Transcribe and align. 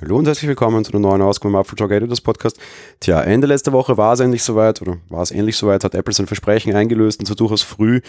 Hallo 0.00 0.16
und 0.16 0.28
herzlich 0.28 0.46
willkommen 0.46 0.84
zu 0.84 0.92
einer 0.92 1.00
neuen 1.00 1.22
Ausgabe 1.22 1.52
im 1.52 1.60
Apple 1.60 1.74
Talk 1.74 1.90
Editors 1.90 2.20
Podcast. 2.20 2.56
Tja, 3.00 3.20
Ende 3.20 3.48
letzter 3.48 3.72
Woche 3.72 3.96
war 3.96 4.12
es 4.12 4.20
endlich 4.20 4.44
soweit, 4.44 4.80
oder 4.80 4.98
war 5.08 5.22
es 5.22 5.32
endlich 5.32 5.56
soweit, 5.56 5.82
hat 5.82 5.96
Apple 5.96 6.14
sein 6.14 6.28
Versprechen 6.28 6.72
eingelöst 6.72 7.18
und 7.18 7.26
so 7.26 7.34
durchaus 7.34 7.62
früh. 7.62 8.00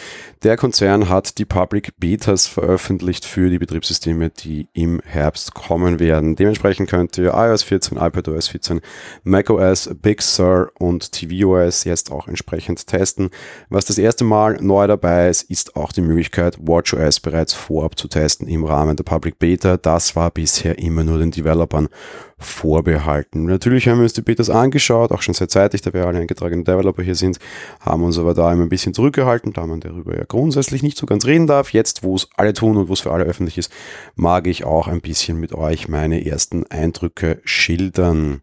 Der 0.43 0.55
Konzern 0.55 1.09
hat 1.09 1.39
die 1.39 1.45
Public 1.45 1.93
Betas 1.97 2.45
veröffentlicht 2.45 3.25
für 3.25 3.49
die 3.49 3.57
Betriebssysteme, 3.57 4.29
die 4.29 4.67
im 4.73 5.01
Herbst 5.03 5.55
kommen 5.55 5.99
werden. 5.99 6.35
Dementsprechend 6.35 6.91
könnt 6.91 7.17
ihr 7.17 7.33
iOS 7.33 7.63
14, 7.63 7.97
iPadOS 7.97 8.49
14, 8.49 8.81
macOS, 9.23 9.89
Big 9.99 10.21
Sur 10.21 10.71
und 10.77 11.11
tvOS 11.11 11.85
jetzt 11.85 12.11
auch 12.11 12.27
entsprechend 12.27 12.85
testen. 12.85 13.31
Was 13.69 13.85
das 13.85 13.97
erste 13.97 14.25
Mal 14.25 14.59
neu 14.61 14.85
dabei 14.85 15.29
ist, 15.29 15.49
ist 15.49 15.75
auch 15.75 15.91
die 15.91 16.01
Möglichkeit, 16.01 16.55
WatchOS 16.61 17.19
bereits 17.19 17.55
vorab 17.55 17.97
zu 17.97 18.07
testen 18.07 18.47
im 18.47 18.63
Rahmen 18.63 18.95
der 18.95 19.05
Public 19.05 19.39
Beta. 19.39 19.77
Das 19.77 20.15
war 20.15 20.29
bisher 20.29 20.77
immer 20.77 21.03
nur 21.03 21.17
den 21.17 21.31
Developern 21.31 21.78
Developern 21.79 21.89
vorbehalten. 22.41 23.43
Natürlich 23.45 23.89
haben 23.89 23.97
wir 23.97 24.03
uns 24.03 24.13
die 24.13 24.21
Betas 24.21 24.49
angeschaut, 24.49 25.11
auch 25.11 25.21
schon 25.21 25.33
seit 25.33 25.51
zeitig, 25.51 25.81
da 25.81 25.91
wir 25.91 26.05
alle 26.05 26.19
eingetragene 26.19 26.63
Developer 26.63 27.03
hier 27.03 27.15
sind, 27.15 27.37
haben 27.81 28.01
uns 28.03 28.17
aber 28.17 28.33
da 28.33 28.53
immer 28.53 28.63
ein 28.63 28.69
bisschen 28.69 28.93
zurückgehalten, 28.93 29.51
da 29.51 29.65
man 29.65 29.81
darüber 29.81 30.17
ja 30.17 30.23
grundsätzlich 30.25 30.81
nicht 30.81 30.97
so 30.97 31.05
ganz 31.05 31.25
reden 31.25 31.47
darf. 31.47 31.73
Jetzt, 31.73 32.01
wo 32.01 32.15
es 32.15 32.29
alle 32.37 32.53
tun 32.53 32.77
und 32.77 32.87
wo 32.87 32.93
es 32.93 33.01
für 33.01 33.11
alle 33.11 33.25
öffentlich 33.25 33.57
ist, 33.57 33.71
mag 34.15 34.47
ich 34.47 34.63
auch 34.63 34.87
ein 34.87 35.01
bisschen 35.01 35.37
mit 35.37 35.51
euch 35.53 35.89
meine 35.89 36.25
ersten 36.25 36.65
Eindrücke 36.67 37.41
schildern. 37.43 38.41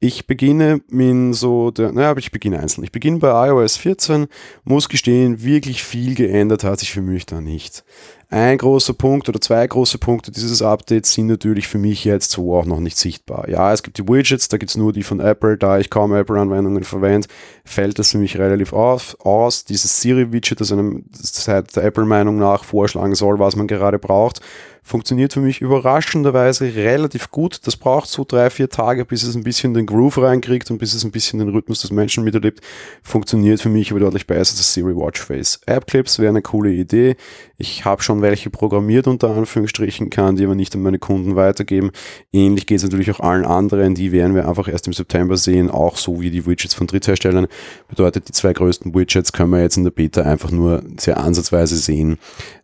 Ich 0.00 0.28
beginne 0.28 0.80
mit 0.90 1.34
so, 1.34 1.72
der, 1.72 1.90
naja, 1.90 2.10
aber 2.10 2.20
ich 2.20 2.30
beginne 2.30 2.60
einzeln. 2.60 2.84
Ich 2.84 2.92
beginne 2.92 3.18
bei 3.18 3.48
iOS 3.48 3.76
14, 3.78 4.28
muss 4.62 4.88
gestehen, 4.88 5.42
wirklich 5.42 5.82
viel 5.82 6.14
geändert 6.14 6.62
hat 6.62 6.78
sich 6.78 6.92
für 6.92 7.02
mich 7.02 7.26
da 7.26 7.40
nicht. 7.40 7.82
Ein 8.30 8.58
großer 8.58 8.92
Punkt 8.92 9.28
oder 9.28 9.40
zwei 9.40 9.66
große 9.66 9.98
Punkte 9.98 10.30
dieses 10.30 10.62
Updates 10.62 11.14
sind 11.14 11.26
natürlich 11.26 11.66
für 11.66 11.78
mich 11.78 12.04
jetzt 12.04 12.30
so 12.30 12.54
auch 12.54 12.66
noch 12.66 12.78
nicht 12.78 12.96
sichtbar. 12.96 13.48
Ja, 13.48 13.72
es 13.72 13.82
gibt 13.82 13.98
die 13.98 14.06
Widgets, 14.06 14.46
da 14.46 14.56
gibt 14.56 14.70
es 14.70 14.76
nur 14.76 14.92
die 14.92 15.02
von 15.02 15.18
Apple, 15.18 15.56
da 15.56 15.80
ich 15.80 15.90
kaum 15.90 16.14
Apple-Anwendungen 16.14 16.84
verwende, 16.84 17.26
fällt 17.64 17.98
das 17.98 18.12
für 18.12 18.18
mich 18.18 18.38
relativ 18.38 18.72
auf, 18.72 19.16
aus. 19.20 19.64
Dieses 19.64 20.00
Siri-Widget, 20.00 20.60
das 20.60 20.70
einem 20.70 21.06
seit 21.10 21.74
der 21.74 21.82
Apple-Meinung 21.82 22.38
nach 22.38 22.62
vorschlagen 22.62 23.16
soll, 23.16 23.40
was 23.40 23.56
man 23.56 23.66
gerade 23.66 23.98
braucht, 23.98 24.42
funktioniert 24.88 25.34
für 25.34 25.40
mich 25.40 25.60
überraschenderweise 25.60 26.74
relativ 26.74 27.30
gut. 27.30 27.60
Das 27.66 27.76
braucht 27.76 28.08
so 28.08 28.24
drei, 28.26 28.50
vier 28.50 28.68
Tage, 28.68 29.04
bis 29.04 29.22
es 29.22 29.36
ein 29.36 29.44
bisschen 29.44 29.74
den 29.74 29.86
Groove 29.86 30.18
reinkriegt 30.18 30.70
und 30.70 30.78
bis 30.78 30.94
es 30.94 31.04
ein 31.04 31.10
bisschen 31.10 31.38
den 31.38 31.50
Rhythmus 31.50 31.82
des 31.82 31.92
Menschen 31.92 32.24
miterlebt. 32.24 32.60
Funktioniert 33.02 33.60
für 33.60 33.68
mich 33.68 33.90
aber 33.90 34.00
deutlich 34.00 34.26
besser 34.26 34.56
als 34.56 34.72
Siri 34.72 34.96
Watch 34.96 35.20
Face. 35.20 35.60
App 35.66 35.86
Clips 35.86 36.18
wäre 36.18 36.30
eine 36.30 36.42
coole 36.42 36.72
Idee. 36.72 37.16
Ich 37.58 37.84
habe 37.84 38.02
schon 38.02 38.22
welche 38.22 38.50
programmiert 38.50 39.06
unter 39.08 39.30
Anführungsstrichen, 39.30 40.10
kann 40.10 40.36
die 40.36 40.44
aber 40.44 40.54
nicht 40.54 40.74
an 40.74 40.82
meine 40.82 40.98
Kunden 41.00 41.34
weitergeben. 41.34 41.90
Ähnlich 42.32 42.66
geht 42.66 42.78
es 42.78 42.84
natürlich 42.84 43.10
auch 43.10 43.20
allen 43.20 43.44
anderen, 43.44 43.94
die 43.94 44.12
werden 44.12 44.34
wir 44.34 44.48
einfach 44.48 44.68
erst 44.68 44.86
im 44.86 44.92
September 44.92 45.36
sehen, 45.36 45.68
auch 45.70 45.96
so 45.96 46.20
wie 46.20 46.30
die 46.30 46.46
Widgets 46.46 46.74
von 46.74 46.86
Drittherstellern. 46.86 47.48
Bedeutet, 47.88 48.28
die 48.28 48.32
zwei 48.32 48.52
größten 48.52 48.94
Widgets 48.94 49.32
können 49.32 49.50
wir 49.50 49.60
jetzt 49.60 49.76
in 49.76 49.84
der 49.84 49.90
Beta 49.90 50.22
einfach 50.22 50.50
nur 50.50 50.82
sehr 50.98 51.18
ansatzweise 51.18 51.76
sehen. 51.76 52.18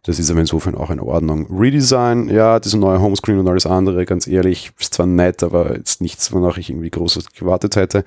Das 0.05 0.19
ist 0.19 0.31
aber 0.31 0.41
insofern 0.41 0.75
auch 0.75 0.91
in 0.91 1.01
Ordnung. 1.01 1.47
Redesign, 1.51 2.14
ja, 2.29 2.61
dieser 2.61 2.79
neue 2.79 3.01
Homescreen 3.01 3.39
und 3.39 3.49
alles 3.49 3.67
andere, 3.67 4.07
ganz 4.07 4.27
ehrlich, 4.27 4.73
ist 4.79 4.95
zwar 4.95 5.07
nett, 5.07 5.43
aber 5.43 5.77
jetzt 5.77 6.01
nichts, 6.01 6.33
wonach 6.33 6.57
ich 6.57 6.71
irgendwie 6.71 6.91
groß 6.91 7.21
gewartet 7.39 7.77
hätte. 7.77 8.05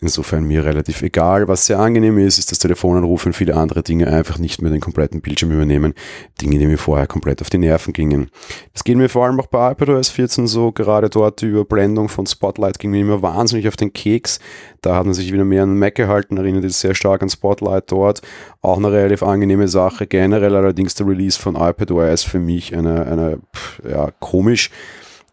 Insofern 0.00 0.44
mir 0.44 0.64
relativ 0.64 1.02
egal. 1.02 1.48
Was 1.48 1.66
sehr 1.66 1.78
angenehm 1.78 2.18
ist, 2.18 2.38
ist 2.38 2.50
das 2.50 2.58
Telefonanrufen 2.58 3.30
und 3.30 3.34
viele 3.34 3.56
andere 3.56 3.82
Dinge 3.82 4.08
einfach 4.08 4.38
nicht 4.38 4.62
mehr 4.62 4.70
den 4.70 4.80
kompletten 4.80 5.20
Bildschirm 5.20 5.52
übernehmen. 5.52 5.94
Dinge, 6.40 6.58
die 6.58 6.66
mir 6.66 6.78
vorher 6.78 7.06
komplett 7.06 7.40
auf 7.42 7.50
die 7.50 7.58
Nerven 7.58 7.92
gingen. 7.92 8.30
Das 8.72 8.84
geht 8.84 8.96
mir 8.96 9.08
vor 9.08 9.26
allem 9.26 9.38
auch 9.40 9.46
bei 9.46 9.72
iPadOS 9.72 10.10
14 10.10 10.46
so, 10.46 10.72
gerade 10.72 11.10
dort 11.10 11.40
die 11.40 11.46
Überblendung 11.46 12.08
von 12.08 12.26
Spotlight 12.26 12.78
ging 12.78 12.90
mir 12.90 13.00
immer 13.00 13.22
wahnsinnig 13.22 13.68
auf 13.68 13.76
den 13.76 13.92
Keks. 13.92 14.40
Da 14.82 14.96
hat 14.96 15.04
man 15.04 15.14
sich 15.14 15.32
wieder 15.32 15.44
mehr 15.44 15.62
an 15.62 15.78
Mac 15.78 15.94
gehalten, 15.94 16.36
erinnert 16.36 16.62
sich 16.62 16.76
sehr 16.76 16.94
stark 16.94 17.22
an 17.22 17.28
Spotlight 17.28 17.90
dort. 17.90 18.22
Auch 18.62 18.78
eine 18.78 18.90
relativ 18.90 19.22
angenehme 19.22 19.68
Sache. 19.68 20.06
Generell 20.06 20.54
allerdings 20.54 20.94
der 20.94 21.06
Release 21.06 21.38
von 21.38 21.56
iPadOS 21.56 22.24
für 22.24 22.40
mich 22.40 22.74
eine, 22.76 23.06
eine 23.06 23.38
ja, 23.88 24.10
komisch. 24.20 24.70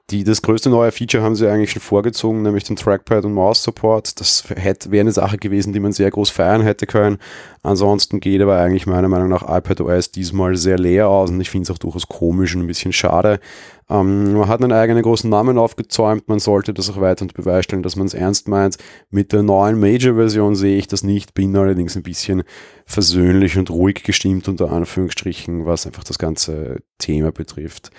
Die, 0.10 0.24
das 0.24 0.42
größte 0.42 0.70
neue 0.70 0.94
Feature 0.94 1.22
haben 1.22 1.36
sie 1.36 1.50
eigentlich 1.50 1.72
schon 1.72 1.82
vorgezogen, 1.82 2.42
nämlich 2.42 2.64
den 2.64 2.78
Trackpad 2.78 3.26
und 3.26 3.34
Mouse 3.34 3.62
Support. 3.64 4.22
Das 4.22 4.46
wäre 4.50 5.02
eine 5.02 5.12
Sache 5.12 5.38
gewesen, 5.38 5.74
die 5.74 5.82
man 5.82 5.92
sehr 5.92 6.10
groß 6.10 6.30
feiern 6.30 6.62
hätte 6.62 6.88
können. 6.88 7.18
Ansonsten 7.62 8.22
geht 8.22 8.42
aber 8.42 8.58
eigentlich 8.58 8.88
meiner 8.88 9.10
Meinung 9.10 9.28
nach 9.28 9.44
iPadOS 9.44 10.12
diesmal 10.12 10.56
sehr 10.56 10.80
leer 10.80 11.10
aus 11.10 11.30
und 11.30 11.42
ich 11.42 11.50
finde 11.50 11.64
es 11.64 11.72
auch 11.72 11.78
durchaus 11.78 12.08
komisch 12.08 12.56
und 12.56 12.62
ein 12.62 12.68
bisschen 12.68 12.94
schade. 12.94 13.42
Ähm, 13.90 14.36
man 14.36 14.48
hat 14.48 14.64
einen 14.64 14.72
eigenen 14.72 15.04
großen 15.04 15.30
Namen 15.30 15.58
aufgezäumt, 15.58 16.30
man 16.30 16.40
sollte 16.40 16.74
das 16.74 16.90
auch 16.90 17.02
weiter 17.02 17.24
unter 17.24 17.36
Beweis 17.36 17.68
dass 17.68 17.98
man 17.98 18.08
es 18.08 18.14
ernst 18.14 18.48
meint. 18.48 18.78
Mit 19.10 19.34
der 19.34 19.44
neuen 19.44 19.78
Major-Version 19.78 20.56
sehe 20.56 20.78
ich 20.78 20.88
das 20.88 21.04
nicht, 21.04 21.34
bin 21.34 21.54
allerdings 21.58 21.98
ein 21.98 22.04
bisschen 22.04 22.44
versöhnlich 22.86 23.58
und 23.58 23.70
ruhig 23.70 24.04
gestimmt 24.04 24.48
unter 24.48 24.72
Anführungsstrichen, 24.72 25.66
was 25.66 25.86
einfach 25.86 26.06
das 26.06 26.18
ganze 26.18 26.78
Thema 26.98 27.34
betrifft 27.34 27.92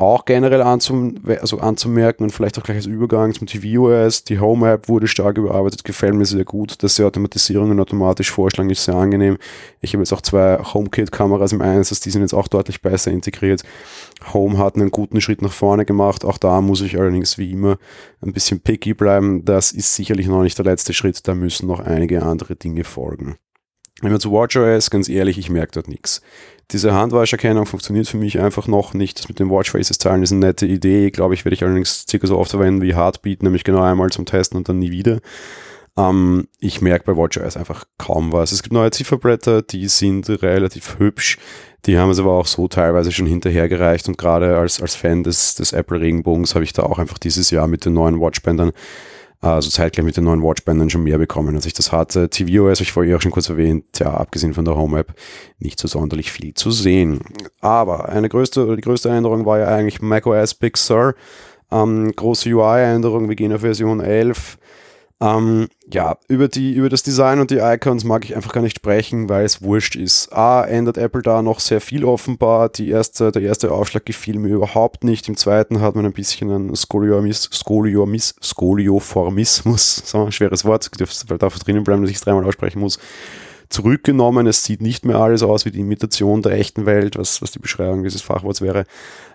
auch 0.00 0.24
generell 0.24 0.62
anzum 0.62 1.16
also 1.40 1.58
anzumerken 1.58 2.22
und 2.22 2.30
vielleicht 2.30 2.56
auch 2.56 2.62
gleich 2.62 2.76
als 2.76 2.86
Übergang 2.86 3.34
zum 3.34 3.48
tvOS. 3.48 4.22
Die 4.22 4.38
Home-App 4.38 4.88
wurde 4.88 5.08
stark 5.08 5.36
überarbeitet, 5.36 5.82
gefällt 5.82 6.14
mir 6.14 6.24
sehr 6.24 6.44
gut. 6.44 6.80
Dass 6.84 6.94
sie 6.94 7.04
Automatisierungen 7.04 7.80
automatisch 7.80 8.30
vorschlagen, 8.30 8.70
ist 8.70 8.84
sehr 8.84 8.94
angenehm. 8.94 9.38
Ich 9.80 9.92
habe 9.92 10.02
jetzt 10.02 10.12
auch 10.12 10.20
zwei 10.20 10.58
HomeKit-Kameras 10.58 11.52
im 11.52 11.62
Einsatz, 11.62 11.98
die 11.98 12.10
sind 12.10 12.22
jetzt 12.22 12.32
auch 12.32 12.46
deutlich 12.46 12.80
besser 12.80 13.10
integriert. 13.10 13.64
Home 14.32 14.56
hat 14.58 14.76
einen 14.76 14.92
guten 14.92 15.20
Schritt 15.20 15.42
nach 15.42 15.52
vorne 15.52 15.84
gemacht. 15.84 16.24
Auch 16.24 16.38
da 16.38 16.60
muss 16.60 16.80
ich 16.80 16.96
allerdings 16.96 17.36
wie 17.36 17.50
immer 17.50 17.76
ein 18.20 18.32
bisschen 18.32 18.60
picky 18.60 18.94
bleiben. 18.94 19.44
Das 19.44 19.72
ist 19.72 19.96
sicherlich 19.96 20.28
noch 20.28 20.42
nicht 20.42 20.58
der 20.58 20.64
letzte 20.64 20.92
Schritt. 20.92 21.26
Da 21.26 21.34
müssen 21.34 21.66
noch 21.66 21.80
einige 21.80 22.22
andere 22.22 22.54
Dinge 22.54 22.84
folgen. 22.84 23.36
Wenn 24.00 24.12
wir 24.12 24.20
zu 24.20 24.30
WatchOS, 24.30 24.90
ganz 24.90 25.08
ehrlich, 25.08 25.38
ich 25.38 25.50
merke 25.50 25.72
dort 25.72 25.88
nichts. 25.88 26.22
Diese 26.70 26.92
Handwascherkennung 26.92 27.66
funktioniert 27.66 28.06
für 28.06 28.18
mich 28.18 28.38
einfach 28.38 28.68
noch 28.68 28.94
nicht. 28.94 29.18
Das 29.18 29.28
mit 29.28 29.40
den 29.40 29.50
Watchfaces 29.50 29.98
teilen 29.98 30.22
ist 30.22 30.32
eine 30.32 30.46
nette 30.46 30.66
Idee. 30.66 31.10
Glaube 31.10 31.34
ich, 31.34 31.44
werde 31.44 31.54
ich 31.54 31.64
allerdings 31.64 32.04
circa 32.08 32.26
so 32.26 32.38
oft 32.38 32.50
verwenden 32.50 32.82
wie 32.82 32.94
Heartbeat, 32.94 33.42
nämlich 33.42 33.64
genau 33.64 33.82
einmal 33.82 34.10
zum 34.10 34.26
Testen 34.26 34.56
und 34.58 34.68
dann 34.68 34.78
nie 34.78 34.90
wieder. 34.90 35.18
Ähm, 35.96 36.46
ich 36.60 36.80
merke 36.80 37.06
bei 37.06 37.16
WatchOS 37.16 37.56
einfach 37.56 37.84
kaum 37.98 38.32
was. 38.32 38.52
Es 38.52 38.62
gibt 38.62 38.72
neue 38.72 38.90
Zifferblätter, 38.90 39.62
die 39.62 39.88
sind 39.88 40.28
relativ 40.28 40.98
hübsch. 40.98 41.38
Die 41.86 41.98
haben 41.98 42.10
es 42.10 42.18
aber 42.18 42.32
auch 42.32 42.46
so 42.46 42.68
teilweise 42.68 43.12
schon 43.12 43.26
hinterhergereicht 43.26 44.08
und 44.08 44.18
gerade 44.18 44.58
als, 44.58 44.80
als 44.80 44.94
Fan 44.94 45.24
des, 45.24 45.54
des 45.54 45.72
Apple-Regenbogens 45.72 46.54
habe 46.54 46.64
ich 46.64 46.72
da 46.72 46.82
auch 46.82 46.98
einfach 46.98 47.18
dieses 47.18 47.50
Jahr 47.50 47.66
mit 47.66 47.84
den 47.84 47.94
neuen 47.94 48.20
Watchbändern 48.20 48.72
also 49.40 49.70
zeitgleich 49.70 50.04
mit 50.04 50.16
den 50.16 50.24
neuen 50.24 50.42
Watchbändern 50.42 50.90
schon 50.90 51.04
mehr 51.04 51.18
bekommen, 51.18 51.54
als 51.54 51.66
ich 51.66 51.72
das 51.72 51.92
hatte. 51.92 52.28
tvOS, 52.28 52.80
ich 52.80 52.92
vorher 52.92 53.16
auch 53.16 53.22
schon 53.22 53.30
kurz 53.30 53.48
erwähnt, 53.48 53.84
ja, 53.98 54.12
abgesehen 54.12 54.54
von 54.54 54.64
der 54.64 54.76
Home-App, 54.76 55.14
nicht 55.58 55.78
so 55.78 55.86
sonderlich 55.86 56.32
viel 56.32 56.54
zu 56.54 56.70
sehen. 56.70 57.20
Aber 57.60 58.08
eine 58.08 58.28
größte, 58.28 58.74
die 58.76 58.82
größte 58.82 59.10
Änderung 59.10 59.46
war 59.46 59.60
ja 59.60 59.68
eigentlich 59.68 60.02
macOS 60.02 60.54
Big 60.54 60.76
Sur. 60.76 61.14
Ähm, 61.70 62.12
große 62.16 62.48
UI-Änderung, 62.48 63.28
wir 63.28 63.36
gehen 63.36 63.52
auf 63.52 63.60
Version 63.60 64.00
11. 64.00 64.58
Ähm, 65.20 65.68
ja, 65.92 66.16
über, 66.28 66.46
die, 66.46 66.74
über 66.74 66.88
das 66.88 67.02
Design 67.02 67.40
und 67.40 67.50
die 67.50 67.58
Icons 67.58 68.04
mag 68.04 68.24
ich 68.24 68.36
einfach 68.36 68.52
gar 68.52 68.60
nicht 68.60 68.76
sprechen, 68.76 69.28
weil 69.28 69.44
es 69.44 69.62
wurscht 69.62 69.96
ist. 69.96 70.32
A, 70.32 70.64
ändert 70.64 70.96
Apple 70.96 71.22
da 71.22 71.42
noch 71.42 71.58
sehr 71.58 71.80
viel 71.80 72.04
offenbar. 72.04 72.68
Die 72.68 72.88
erste, 72.88 73.32
der 73.32 73.42
erste 73.42 73.72
Aufschlag 73.72 74.06
gefiel 74.06 74.38
mir 74.38 74.54
überhaupt 74.54 75.02
nicht. 75.02 75.28
Im 75.28 75.36
zweiten 75.36 75.80
hat 75.80 75.96
man 75.96 76.06
ein 76.06 76.12
bisschen 76.12 76.52
einen 76.52 76.76
Skoliomis, 76.76 77.50
Skoliomis, 77.52 78.36
Skolioformismus, 78.40 79.96
so 80.04 80.26
ein 80.26 80.32
schweres 80.32 80.64
Wort, 80.64 80.88
weil 81.26 81.38
darf 81.38 81.58
drinnen 81.58 81.82
bleiben, 81.82 82.02
dass 82.02 82.10
ich 82.10 82.18
es 82.18 82.22
dreimal 82.22 82.44
aussprechen 82.44 82.78
muss, 82.78 83.00
zurückgenommen. 83.70 84.46
Es 84.46 84.62
sieht 84.62 84.80
nicht 84.80 85.04
mehr 85.04 85.16
alles 85.16 85.42
aus 85.42 85.64
wie 85.64 85.72
die 85.72 85.80
Imitation 85.80 86.42
der 86.42 86.52
echten 86.52 86.86
Welt, 86.86 87.18
was, 87.18 87.42
was 87.42 87.50
die 87.50 87.58
Beschreibung 87.58 88.04
dieses 88.04 88.22
Fachworts 88.22 88.60
wäre. 88.60 88.84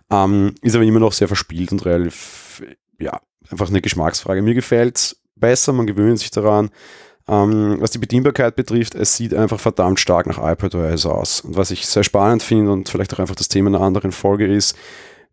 Ähm, 0.10 0.56
ist 0.62 0.76
aber 0.76 0.86
immer 0.86 1.02
noch 1.02 1.12
sehr 1.12 1.28
verspielt 1.28 1.74
und 1.74 1.86
relativ, 1.86 2.64
ja, 3.02 3.20
einfach 3.52 3.68
eine 3.68 3.82
Geschmacksfrage. 3.82 4.42
Mir 4.42 4.54
gefällt 4.54 5.18
besser, 5.36 5.74
man 5.74 5.88
gewöhnt 5.88 6.20
sich 6.20 6.32
daran. 6.32 6.70
Ähm, 7.28 7.78
was 7.80 7.92
die 7.92 8.00
Bedienbarkeit 8.00 8.56
betrifft, 8.56 8.96
es 8.96 9.16
sieht 9.16 9.34
einfach 9.34 9.60
verdammt 9.60 10.00
stark 10.00 10.28
nach 10.28 10.40
iPadOS 10.40 11.06
aus. 11.06 11.42
Und 11.42 11.56
was 11.56 11.72
ich 11.72 11.86
sehr 11.88 12.04
spannend 12.04 12.44
finde 12.44 12.72
und 12.72 12.90
vielleicht 12.90 13.14
auch 13.14 13.20
einfach 13.20 13.36
das 13.36 13.48
Thema 13.48 13.70
einer 13.70 13.82
anderen 13.82 14.12
Folge 14.12 14.46
ist, 14.46 14.76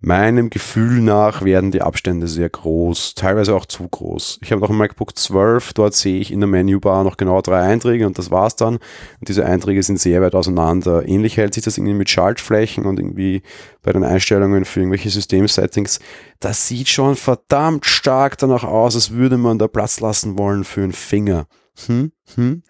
Meinem 0.02 0.49
Gefühl 0.49 1.02
nach 1.02 1.44
werden 1.44 1.73
die 1.73 1.82
Abstände 1.82 2.26
sehr 2.26 2.49
groß, 2.49 3.14
teilweise 3.14 3.55
auch 3.55 3.67
zu 3.67 3.87
groß. 3.87 4.38
Ich 4.43 4.50
habe 4.50 4.62
noch 4.62 4.70
ein 4.70 4.76
MacBook 4.76 5.17
12, 5.17 5.75
dort 5.75 5.93
sehe 5.93 6.19
ich 6.19 6.32
in 6.32 6.41
der 6.41 6.49
Menübar 6.49 7.05
noch 7.05 7.19
genau 7.19 7.43
drei 7.43 7.61
Einträge 7.61 8.06
und 8.06 8.17
das 8.17 8.31
war's 8.31 8.56
dann. 8.56 8.76
Und 8.76 9.29
diese 9.29 9.44
Einträge 9.44 9.82
sind 9.82 10.00
sehr 10.00 10.23
weit 10.23 10.35
auseinander. 10.35 11.06
Ähnlich 11.06 11.37
hält 11.37 11.52
sich 11.52 11.64
das 11.64 11.76
irgendwie 11.76 11.93
mit 11.93 12.08
Schaltflächen 12.08 12.87
und 12.87 12.99
irgendwie 12.99 13.43
bei 13.82 13.93
den 13.93 14.02
Einstellungen 14.02 14.64
für 14.64 14.81
irgendwelche 14.81 15.11
Systemsettings. 15.11 16.00
Das 16.38 16.67
sieht 16.67 16.88
schon 16.88 17.14
verdammt 17.14 17.85
stark 17.85 18.38
danach 18.38 18.64
aus, 18.64 18.94
als 18.94 19.11
würde 19.11 19.37
man 19.37 19.58
da 19.58 19.69
Platz 19.69 20.00
lassen 20.00 20.38
wollen 20.38 20.64
für 20.64 20.82
einen 20.82 20.93
Finger. 20.93 21.47
Hm? 21.87 22.12
Hm? 22.37 22.62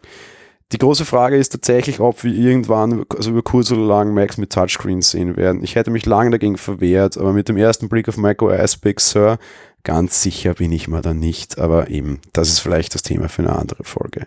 Die 0.73 0.79
große 0.79 1.05
Frage 1.05 1.37
ist 1.37 1.51
tatsächlich, 1.51 1.99
ob 1.99 2.23
wir 2.23 2.33
irgendwann, 2.33 3.05
also 3.09 3.31
über 3.31 3.43
kurz 3.43 3.73
oder 3.73 3.83
lang, 3.83 4.15
Macs 4.15 4.37
mit 4.37 4.53
Touchscreens 4.53 5.11
sehen 5.11 5.37
werden. 5.37 5.65
Ich 5.65 5.75
hätte 5.75 5.91
mich 5.91 6.07
lange 6.07 6.31
dagegen 6.31 6.57
verwehrt, 6.57 7.19
aber 7.19 7.33
mit 7.33 7.49
dem 7.49 7.57
ersten 7.57 7.89
Blick 7.89 8.09
auf 8.09 8.17
macOS 8.17 8.77
Big 8.77 9.01
Sur 9.01 9.39
Ganz 9.83 10.23
sicher 10.23 10.55
bin 10.55 10.73
ich 10.73 10.89
mir 10.89 11.01
da 11.01 11.15
nicht, 11.15 11.59
aber 11.59 11.89
eben, 11.89 12.21
das 12.35 12.51
ist 12.51 12.59
vielleicht 12.59 12.95
das 12.95 13.03
Thema 13.03 13.31
für 13.31 13.43
eine 13.43 13.57
andere 13.57 13.83
Folge. 13.83 14.27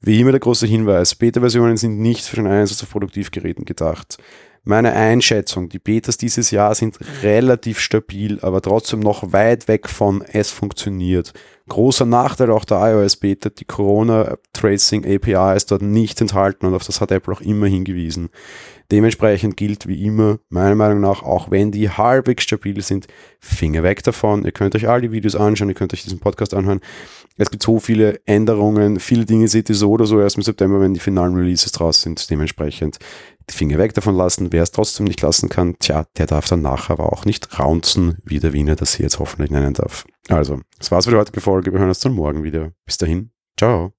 Wie 0.00 0.20
immer 0.20 0.32
der 0.32 0.40
große 0.40 0.66
Hinweis, 0.66 1.14
Beta-Versionen 1.14 1.76
sind 1.76 2.00
nicht 2.00 2.24
für 2.24 2.36
den 2.36 2.48
Einsatz 2.48 2.82
auf 2.82 2.90
Produktivgeräten 2.90 3.64
gedacht. 3.64 4.18
Meine 4.64 4.92
Einschätzung, 4.92 5.68
die 5.68 5.78
Betas 5.78 6.16
dieses 6.16 6.50
Jahr 6.50 6.74
sind 6.74 6.98
relativ 7.22 7.80
stabil, 7.80 8.38
aber 8.42 8.60
trotzdem 8.60 9.00
noch 9.00 9.32
weit 9.32 9.68
weg 9.68 9.88
von 9.88 10.22
es 10.22 10.50
funktioniert. 10.50 11.32
Großer 11.68 12.06
Nachteil 12.06 12.50
auch 12.50 12.64
der 12.64 12.78
iOS-Beta, 12.78 13.50
die 13.50 13.64
Corona-Tracing 13.64 15.04
API 15.04 15.56
ist 15.56 15.70
dort 15.70 15.82
nicht 15.82 16.20
enthalten 16.20 16.66
und 16.66 16.74
auf 16.74 16.84
das 16.84 17.00
hat 17.00 17.10
Apple 17.12 17.34
auch 17.34 17.40
immer 17.40 17.66
hingewiesen. 17.66 18.30
Dementsprechend 18.90 19.58
gilt 19.58 19.86
wie 19.86 20.02
immer, 20.06 20.38
meiner 20.48 20.74
Meinung 20.74 21.00
nach, 21.00 21.22
auch 21.22 21.50
wenn 21.50 21.70
die 21.70 21.90
halbwegs 21.90 22.44
stabil 22.44 22.80
sind, 22.80 23.06
Finger 23.38 23.82
weg 23.82 24.02
davon. 24.02 24.46
Ihr 24.46 24.52
könnt 24.52 24.74
euch 24.74 24.88
all 24.88 25.02
die 25.02 25.12
Videos 25.12 25.36
anschauen, 25.36 25.68
ihr 25.68 25.74
könnt 25.74 25.92
euch 25.92 26.04
diesen 26.04 26.20
Podcast 26.20 26.54
anhören. 26.54 26.80
Es 27.36 27.50
gibt 27.50 27.62
so 27.62 27.78
viele 27.78 28.18
Änderungen, 28.24 28.98
viele 28.98 29.26
Dinge 29.26 29.46
seht 29.48 29.68
ihr 29.68 29.74
so 29.74 29.90
oder 29.90 30.06
so 30.06 30.18
erst 30.20 30.36
im 30.36 30.42
September, 30.42 30.80
wenn 30.80 30.94
die 30.94 31.00
finalen 31.00 31.34
Releases 31.34 31.72
draus 31.72 32.00
sind. 32.00 32.30
Dementsprechend 32.30 32.98
die 33.50 33.54
Finger 33.54 33.78
weg 33.78 33.94
davon 33.94 34.16
lassen. 34.16 34.52
Wer 34.52 34.62
es 34.62 34.72
trotzdem 34.72 35.04
nicht 35.04 35.20
lassen 35.22 35.48
kann, 35.48 35.76
tja, 35.78 36.06
der 36.16 36.26
darf 36.26 36.48
dann 36.48 36.62
nachher 36.62 36.92
aber 36.92 37.12
auch 37.12 37.24
nicht 37.24 37.58
raunzen, 37.58 38.18
wie 38.24 38.40
der 38.40 38.52
Wiener 38.52 38.76
das 38.76 38.94
hier 38.94 39.04
jetzt 39.04 39.18
hoffentlich 39.18 39.50
nennen 39.50 39.74
darf. 39.74 40.04
Also, 40.28 40.60
das 40.78 40.90
war's 40.90 41.06
für 41.06 41.12
die 41.12 41.16
heutige 41.16 41.40
Folge. 41.40 41.72
Wir 41.72 41.78
hören 41.80 41.88
uns 41.88 42.00
dann 42.00 42.12
morgen 42.12 42.42
wieder. 42.42 42.72
Bis 42.84 42.98
dahin. 42.98 43.30
Ciao. 43.56 43.97